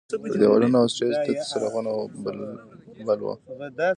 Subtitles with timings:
[0.21, 1.91] پر دیوالونو او سټیج تت څراغونه
[3.07, 3.33] بل وو.